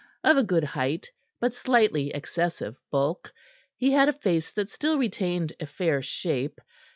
Of 0.23 0.35
a 0.35 0.41
good 0.41 0.63
height, 0.63 1.11
but 1.39 1.53
slightly 1.53 2.09
excessive 2.09 2.75
bulk, 2.89 3.31
he 3.77 3.91
had 3.91 4.09
a 4.09 4.13
face 4.13 4.49
that 4.53 4.71
still 4.71 4.97
retained 4.97 5.53
a 5.59 5.67
fair 5.67 6.01
shape. 6.01 6.59